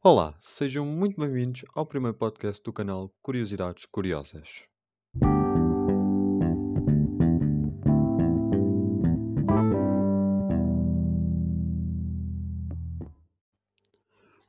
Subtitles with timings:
[0.00, 4.48] Olá, sejam muito bem-vindos ao primeiro podcast do canal Curiosidades Curiosas.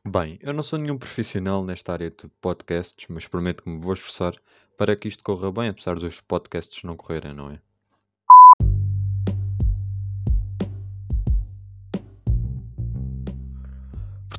[0.06, 3.93] Bem, eu não sou nenhum profissional nesta área de podcasts, mas prometo que me vou
[3.93, 4.36] esforçar
[4.77, 7.59] para que isto corra bem, apesar dos podcasts não correrem, não é?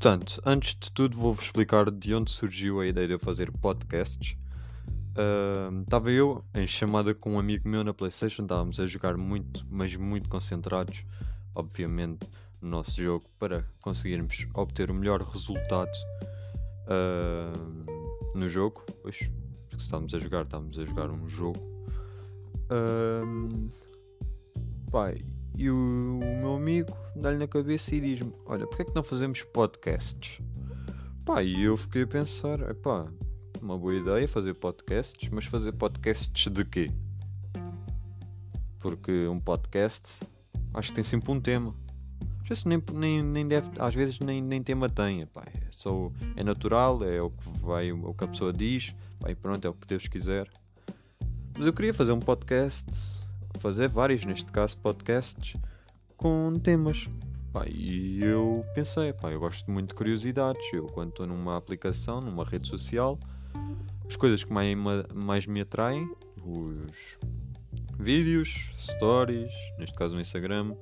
[0.01, 4.35] Portanto, antes de tudo, vou-vos explicar de onde surgiu a ideia de eu fazer podcasts.
[5.85, 9.63] Estava uh, eu em chamada com um amigo meu na PlayStation, estávamos a jogar muito,
[9.69, 11.05] mas muito concentrados,
[11.55, 12.27] obviamente,
[12.63, 15.93] no nosso jogo para conseguirmos obter o melhor resultado
[16.87, 18.83] uh, no jogo.
[19.03, 19.19] Pois,
[19.69, 21.61] porque estávamos a jogar, estávamos a jogar um jogo.
[22.71, 23.69] Uh,
[24.91, 25.23] pai,
[25.57, 29.03] e o, o meu amigo dá-lhe na cabeça e diz-me: Olha, porque é que não
[29.03, 30.41] fazemos podcasts?
[31.25, 33.07] Pá, e eu fiquei a pensar: pá,
[33.61, 36.91] uma boa ideia fazer podcasts, mas fazer podcasts de quê?
[38.81, 40.03] Porque um podcast
[40.75, 41.75] acho que tem sempre um tema.
[42.43, 46.11] Às vezes nem, nem, nem deve, às vezes nem, nem tema tem, pá, é, só,
[46.35, 49.75] é natural, é o que vai, o que a pessoa diz, pá, pronto, é o
[49.75, 50.49] que Deus quiser.
[51.57, 52.87] Mas eu queria fazer um podcast
[53.61, 55.55] fazer vários, neste caso podcasts,
[56.17, 57.09] com temas.
[57.53, 60.63] Pá, e eu pensei, pá, eu gosto muito de curiosidades.
[60.73, 63.19] Eu, quando estou numa aplicação, numa rede social,
[64.09, 64.77] as coisas que mais,
[65.15, 66.09] mais me atraem,
[66.45, 67.17] os
[67.99, 70.75] vídeos, stories, neste caso no Instagram,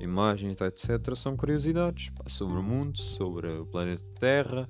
[0.00, 4.68] imagens, etc., são curiosidades pá, sobre o mundo, sobre o planeta Terra.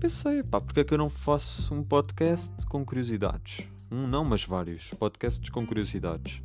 [0.00, 3.73] Pensei, pá, porque é que eu não faço um podcast com curiosidades?
[3.94, 4.90] Um não, mas vários.
[4.98, 6.42] Podcasts com curiosidades.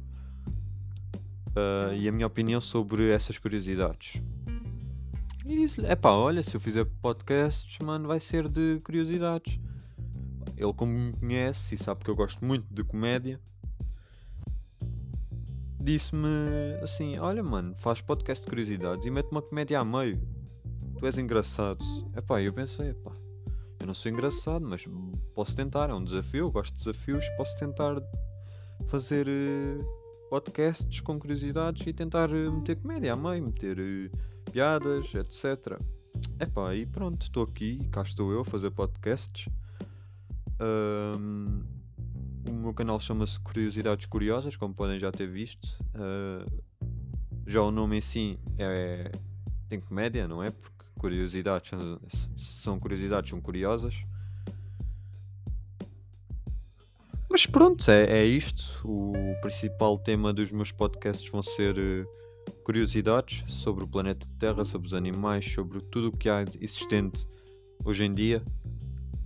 [1.48, 4.22] Uh, e a minha opinião sobre essas curiosidades.
[5.44, 9.60] E disse-lhe: é pá, olha, se eu fizer podcasts, mano, vai ser de curiosidades.
[10.56, 13.40] Ele, como me conhece e sabe que eu gosto muito de comédia,
[15.82, 16.28] disse-me
[16.84, 20.22] assim: Olha, mano, faz podcast de curiosidades e mete uma comédia a meio.
[21.00, 21.84] Tu és engraçado.
[22.14, 23.12] É pá, eu pensei: é pá,
[23.80, 24.84] eu não sou engraçado, mas
[25.34, 27.96] posso tentar, é um desafio, gosto de desafios, posso tentar
[28.88, 35.06] fazer uh, podcasts com curiosidades e tentar uh, meter comédia à meio, meter uh, piadas,
[35.14, 35.80] etc.
[36.40, 39.48] Epá, e pronto, estou aqui, cá estou eu a fazer podcasts.
[40.60, 41.64] Um,
[42.50, 45.68] o meu canal chama-se Curiosidades Curiosas, como podem já ter visto.
[45.96, 46.62] Uh,
[47.46, 49.12] já o nome em si é,
[49.68, 50.52] tem comédia, não é?
[50.52, 51.72] Porque curiosidades
[52.62, 53.96] são curiosidades, são curiosas.
[57.32, 58.64] Mas pronto, é, é isto.
[58.84, 64.88] O principal tema dos meus podcasts vão ser uh, curiosidades sobre o planeta Terra, sobre
[64.88, 67.26] os animais, sobre tudo o que há existente
[67.86, 68.44] hoje em dia.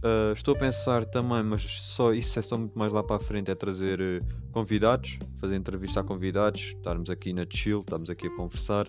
[0.03, 1.63] Uh, estou a pensar também, mas
[1.95, 5.55] só isso é só muito mais lá para a frente, é trazer uh, convidados, fazer
[5.55, 8.85] entrevista a convidados, estarmos aqui na chill, estamos aqui a conversar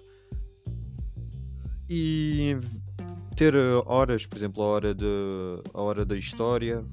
[1.97, 2.59] e
[3.37, 5.06] ter eh, horas, por exemplo, a hora, de,
[5.72, 6.84] a hora da história,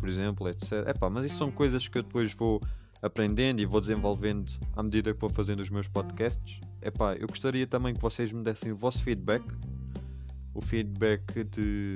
[0.00, 0.88] por exemplo, etc.
[0.88, 2.58] Epá, mas isso são coisas que eu depois vou
[3.02, 6.58] aprendendo e vou desenvolvendo à medida que vou fazendo os meus podcasts.
[6.80, 9.44] Epá, eu gostaria também que vocês me dessem o vosso feedback,
[10.54, 11.94] o feedback de,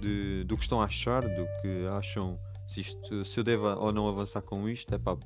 [0.00, 2.38] de do que estão a achar, do que acham
[2.68, 4.94] se, isto, se eu devo ou não avançar com isto.
[4.94, 5.16] Epá,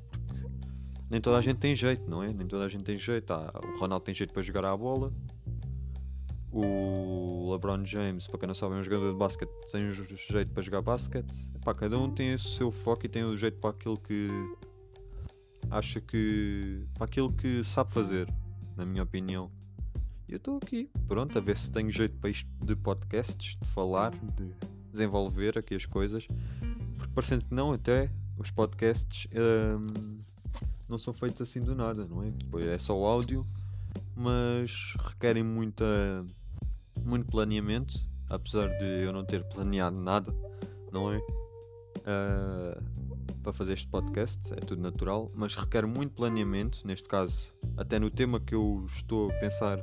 [1.11, 2.33] nem toda a gente tem jeito, não é?
[2.33, 3.33] Nem toda a gente tem jeito.
[3.33, 5.13] Ah, o Ronaldo tem jeito para jogar à bola.
[6.51, 10.63] O LeBron James, para quem não sabe, é um jogador de basquete, tem jeito para
[10.63, 11.35] jogar basquete.
[11.57, 14.29] Epá, cada um tem o seu foco e tem o jeito para aquilo que
[15.71, 16.85] acha que.
[16.97, 18.33] para aquilo que sabe fazer,
[18.77, 19.51] na minha opinião.
[20.29, 23.69] E eu estou aqui, pronto, a ver se tenho jeito para isto de podcasts, de
[23.71, 24.51] falar, de
[24.93, 26.27] desenvolver aqui as coisas.
[26.97, 29.27] Porque parecendo que não, até os podcasts.
[29.35, 30.23] Hum,
[30.95, 32.33] não são feitos assim do nada, não é?
[32.73, 33.45] É só áudio,
[34.15, 34.71] mas
[35.09, 35.85] requerem muita,
[37.05, 37.99] muito planeamento,
[38.31, 40.33] apesar de eu não ter planeado nada,
[40.93, 41.19] não é?
[41.19, 42.81] Uh,
[43.43, 48.09] para fazer este podcast, é tudo natural, mas requer muito planeamento, neste caso, até no
[48.09, 49.81] tema que eu estou a pensar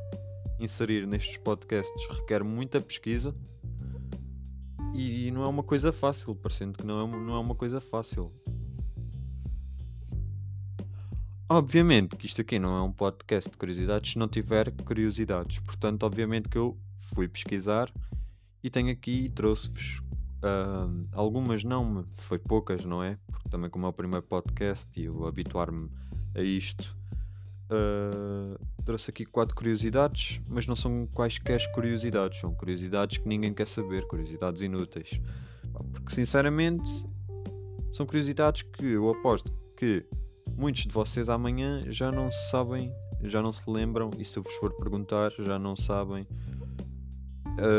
[0.61, 3.35] inserir nestes podcasts, requer muita pesquisa
[4.93, 8.31] e não é uma coisa fácil, parecendo que não é, não é uma coisa fácil.
[11.53, 15.59] Obviamente que isto aqui não é um podcast de curiosidades se não tiver curiosidades.
[15.59, 16.77] Portanto, obviamente que eu
[17.13, 17.91] fui pesquisar
[18.63, 20.01] e tenho aqui trouxe-vos
[20.41, 23.17] uh, algumas não, foi poucas, não é?
[23.27, 25.89] Porque também como é o primeiro podcast e eu habituar-me
[26.33, 26.95] a isto
[27.73, 33.65] Uh, trouxe aqui quatro curiosidades, mas não são quaisquer curiosidades, são curiosidades que ninguém quer
[33.65, 35.09] saber, curiosidades inúteis.
[35.93, 36.83] Porque sinceramente
[37.93, 40.05] são curiosidades que eu aposto que
[40.57, 42.91] muitos de vocês amanhã já não sabem,
[43.23, 46.25] já não se lembram, e se eu vos for perguntar, já não sabem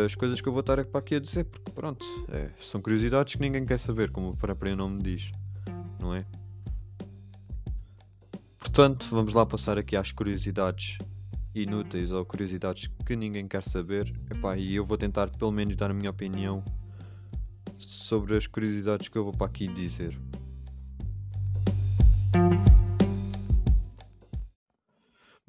[0.04, 3.40] as coisas que eu vou estar aqui a dizer, porque pronto, é, são curiosidades que
[3.40, 5.30] ninguém quer saber, como o próprio nome diz,
[6.00, 6.24] não é?
[8.58, 10.96] Portanto, vamos lá passar aqui às curiosidades
[11.54, 14.10] inúteis ou curiosidades que ninguém quer saber.
[14.30, 16.62] Epá, e eu vou tentar pelo menos dar a minha opinião
[17.76, 20.18] sobre as curiosidades que eu vou para aqui dizer.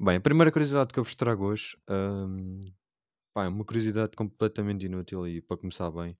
[0.04, 2.60] Bem, a primeira curiosidade que eu vos trago hoje hum,
[3.32, 6.14] pá, é uma curiosidade completamente inútil e para começar bem.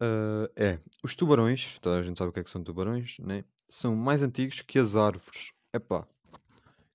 [0.00, 3.44] Uh, é, os tubarões, toda a gente sabe o que é que são tubarões, né?
[3.68, 5.50] são mais antigos que as árvores.
[5.74, 6.06] Epá,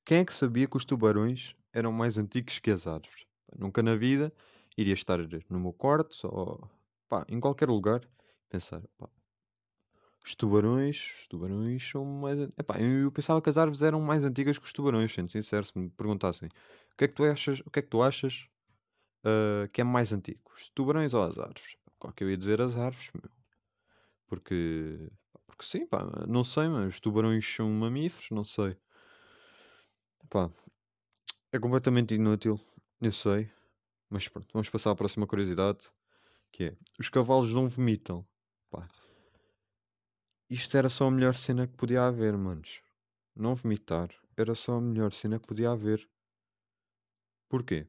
[0.06, 3.26] quem é que sabia que os tubarões eram mais antigos que as árvores?
[3.60, 4.32] Nunca na vida
[4.78, 6.66] iria estar no meu quarto ou
[7.10, 8.08] pá, em qualquer lugar
[8.48, 9.10] pensar, pá,
[10.26, 12.40] os tubarões, os tubarões são mais.
[12.58, 15.78] Epá, eu pensava que as árvores eram mais antigas que os tubarões, sendo sincero, se
[15.78, 16.50] me perguntassem
[16.94, 18.48] o que é que tu achas, o que é que, tu achas
[19.24, 21.78] uh, que é mais antigo, os tubarões ou as árvores?
[22.00, 23.32] Qual que eu ia dizer as árvores, meu.
[24.28, 25.10] Porque
[25.46, 28.76] porque sim, pá, não sei, mas os tubarões são mamíferos, não sei.
[30.30, 30.52] Pá,
[31.52, 32.60] é completamente inútil,
[33.00, 33.50] eu sei.
[34.10, 35.80] Mas pronto, vamos passar à próxima curiosidade,
[36.52, 38.26] que é, os cavalos não vomitam.
[38.70, 38.88] Pá,
[40.56, 42.80] isto era só a melhor cena que podia haver, manos.
[43.36, 46.08] Não vomitar era só a melhor cena que podia haver.
[47.50, 47.86] Porquê?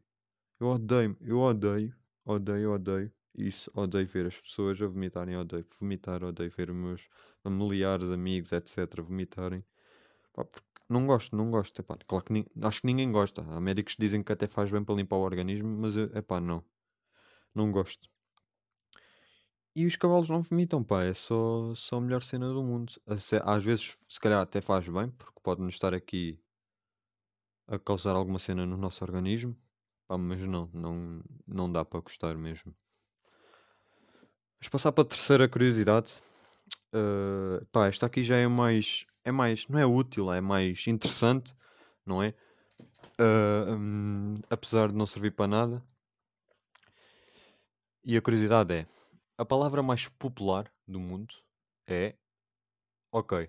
[0.59, 3.71] Eu odeio, eu odeio, odeio, odeio isso.
[3.73, 7.03] Odeio ver as pessoas a vomitarem, odeio vomitar, odeio ver meus
[7.43, 9.65] familiares, amigos, etc., vomitarem.
[10.33, 10.45] Pá,
[10.89, 11.81] não gosto, não gosto.
[11.81, 13.43] Epá, claro que acho que ninguém gosta.
[13.43, 16.41] Há médicos que dizem que até faz bem para limpar o organismo, mas é pá,
[16.41, 16.65] não.
[17.55, 18.09] Não gosto.
[19.77, 22.93] E os cavalos não vomitam, pá, é só, só a melhor cena do mundo.
[23.45, 26.41] Às vezes, se calhar, até faz bem, porque pode-nos estar aqui
[27.69, 29.55] a causar alguma cena no nosso organismo,
[30.09, 32.75] pá, mas não, não, não dá para gostar mesmo.
[34.59, 36.21] Vamos passar para a terceira curiosidade,
[36.93, 39.07] Uh, pá, esta aqui já é mais.
[39.25, 39.67] É mais.
[39.69, 41.55] Não é útil, é mais interessante,
[42.05, 42.35] não é?
[43.19, 45.83] Uh, um, apesar de não servir para nada.
[48.05, 48.87] E a curiosidade é:
[49.39, 51.35] a palavra mais popular do mundo
[51.87, 52.15] é.
[53.13, 53.49] Ok.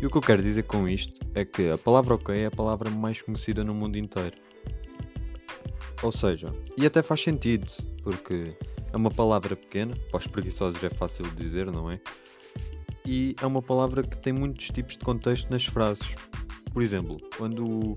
[0.00, 2.50] E o que eu quero dizer com isto é que a palavra ok é a
[2.50, 4.36] palavra mais conhecida no mundo inteiro.
[6.02, 7.66] Ou seja, e até faz sentido,
[8.04, 8.56] porque
[8.92, 12.00] é uma palavra pequena, para os preguiçosos é fácil de dizer, não é?
[13.04, 16.06] E é uma palavra que tem muitos tipos de contexto nas frases.
[16.72, 17.96] Por exemplo, quando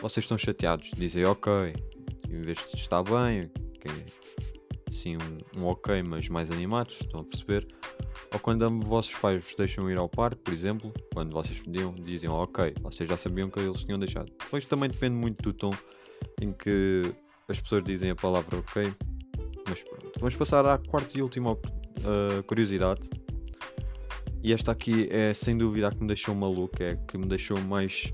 [0.00, 1.52] vocês estão chateados, dizem ok,
[2.30, 4.06] em vez de estar bem, okay,
[4.88, 7.66] assim um, um ok, mas mais animados, estão a perceber?
[8.32, 11.94] Ou quando os vossos pais vos deixam ir ao parque, por exemplo, quando vocês pediam,
[11.94, 14.30] diziam ok, vocês já sabiam que eles tinham deixado.
[14.38, 15.70] Depois também depende muito do tom
[16.40, 17.02] em que
[17.48, 18.92] as pessoas dizem a palavra ok.
[19.68, 23.08] Mas pronto, vamos passar à quarta e última uh, curiosidade.
[24.42, 27.60] E esta aqui é sem dúvida a que me deixou maluco, é que me deixou
[27.62, 28.12] mais.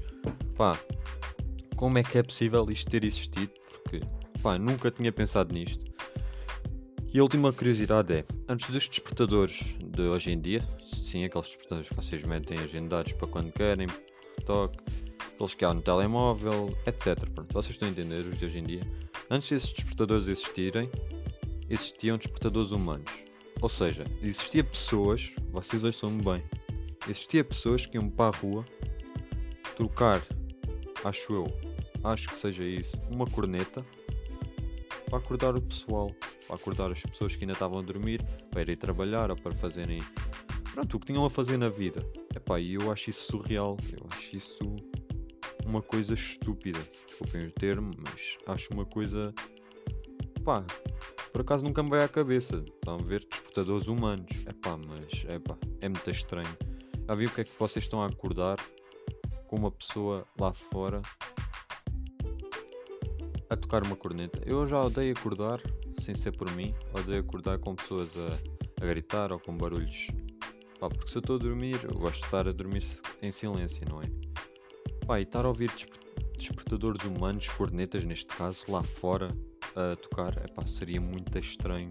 [0.57, 0.79] pá,
[1.83, 3.51] como é que é possível isto ter existido?
[3.69, 4.01] Porque,
[4.41, 5.85] pá, nunca tinha pensado nisto.
[7.13, 10.63] E a última curiosidade é: antes dos despertadores de hoje em dia,
[11.11, 13.89] sim, aqueles despertadores que vocês metem agendados para quando querem,
[14.47, 14.79] toque,
[15.35, 17.29] aqueles que há no telemóvel, etc.
[17.35, 18.83] Pronto, vocês estão a entender os de hoje em dia.
[19.29, 20.89] Antes desses despertadores existirem,
[21.69, 23.11] existiam despertadores humanos.
[23.61, 26.45] Ou seja, existia pessoas, vocês ouçam-me bem,
[27.09, 28.65] existia pessoas que iam para a rua
[29.75, 30.25] trocar,
[31.05, 31.72] acho eu,
[32.05, 33.85] acho que seja isso, uma corneta
[35.09, 36.11] para acordar o pessoal,
[36.47, 40.01] para acordar as pessoas que ainda estavam a dormir, para ir trabalhar ou para fazerem
[40.73, 42.01] pronto, o que tinham a fazer na vida.
[42.35, 44.77] Epá, e eu acho isso surreal, eu acho isso
[45.67, 46.81] uma coisa estúpida.
[47.07, 49.35] Desculpem o termo, mas acho uma coisa.
[50.45, 50.65] pá,
[51.31, 52.65] por acaso nunca me veio à cabeça.
[52.67, 54.45] Estão a ver despertadores humanos.
[54.47, 56.57] É pá, mas é pá, é muito estranho.
[57.07, 58.59] Já vi o que é que vocês estão a acordar
[59.47, 61.03] com uma pessoa lá fora
[63.53, 64.41] a tocar uma corneta.
[64.47, 65.61] Eu já odeio acordar,
[66.05, 70.09] sem ser por mim, odeio acordar com pessoas a, a gritar ou com barulhos.
[70.81, 72.85] Pá, porque se eu estou a dormir, eu gosto de estar a dormir
[73.21, 74.07] em silêncio, não é?
[75.07, 75.71] Pá, e estar a ouvir
[76.37, 79.29] despertadores humanos, cornetas neste caso, lá fora
[79.77, 81.91] a tocar, epá, seria muito estranho.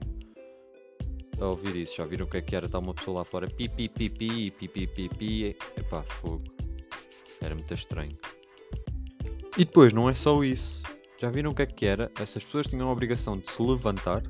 [1.39, 1.95] a ouvir isso.
[1.97, 4.09] Já viram o que é que era estar uma pessoa lá fora pi pi pi
[4.09, 6.43] pi pi pi pi pi epá, fogo.
[7.41, 8.17] Era muito estranho.
[9.57, 10.83] E depois, não é só isso.
[11.21, 12.11] Já viram o que é que era?
[12.19, 14.23] Essas pessoas tinham a obrigação de se levantar.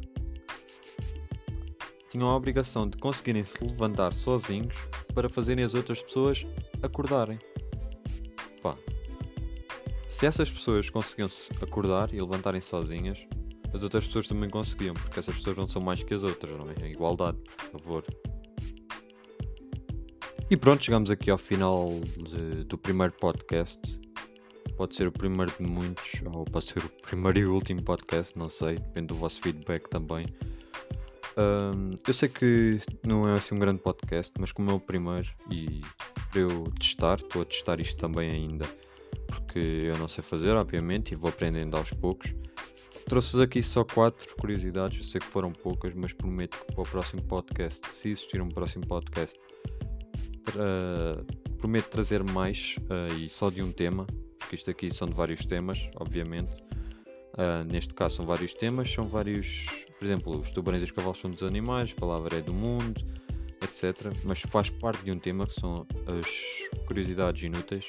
[2.10, 4.76] Tinham a obrigação de conseguirem se levantar sozinhos
[5.16, 6.46] para fazerem as outras pessoas
[6.84, 7.40] acordarem.
[8.62, 8.76] Pá.
[10.10, 13.26] Se essas pessoas conseguiam se acordar e levantarem sozinhas,
[13.74, 16.70] as outras pessoas também conseguiam, porque essas pessoas não são mais que as outras, não
[16.72, 16.90] é?
[16.90, 17.38] Igualdade,
[17.72, 18.06] por favor.
[20.50, 24.11] E pronto, chegamos aqui ao final de, do primeiro podcast.
[24.82, 28.50] Pode ser o primeiro de muitos, ou pode ser o primeiro e último podcast, não
[28.50, 30.26] sei, depende do vosso feedback também.
[31.38, 35.30] Um, eu sei que não é assim um grande podcast, mas como é o primeiro
[35.52, 35.82] e
[36.32, 38.66] para eu testar, estou a testar isto também ainda,
[39.28, 42.34] porque eu não sei fazer, obviamente, e vou aprendendo aos poucos.
[43.08, 46.88] Trouxe-vos aqui só quatro curiosidades, eu sei que foram poucas, mas prometo que para o
[46.88, 49.40] próximo podcast, se existir um próximo podcast,
[51.60, 54.08] prometo trazer mais uh, e só de um tema,
[54.52, 56.62] porque isto aqui são de vários temas, obviamente.
[57.34, 59.48] Uh, neste caso são vários temas, são vários,
[59.98, 63.02] por exemplo, os tubarões e os cavalos são dos animais, a palavra é do mundo,
[63.62, 64.14] etc.
[64.26, 67.86] Mas faz parte de um tema que são as curiosidades inúteis.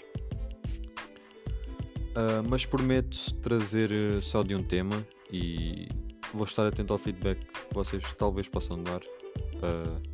[2.14, 3.90] Uh, mas prometo trazer
[4.22, 5.88] só de um tema e
[6.32, 9.00] vou estar atento ao feedback que vocês talvez possam dar.
[9.00, 10.11] Uh,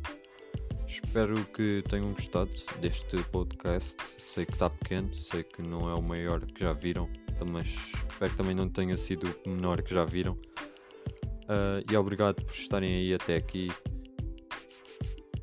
[0.89, 2.49] Espero que tenham gostado
[2.81, 3.95] deste podcast.
[4.17, 7.07] Sei que está pequeno, sei que não é o maior que já viram,
[7.51, 10.33] mas espero que também não tenha sido o menor que já viram.
[11.43, 13.69] Uh, e obrigado por estarem aí até aqui.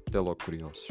[0.06, 0.86] Até logo, curiosos.